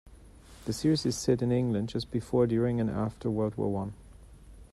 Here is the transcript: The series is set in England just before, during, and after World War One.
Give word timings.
The 0.65 0.73
series 0.73 1.05
is 1.05 1.15
set 1.15 1.43
in 1.43 1.51
England 1.51 1.89
just 1.89 2.09
before, 2.09 2.47
during, 2.47 2.79
and 2.79 2.89
after 2.89 3.29
World 3.29 3.53
War 3.55 3.69
One. 3.71 3.93